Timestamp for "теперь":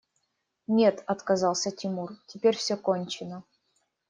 2.25-2.57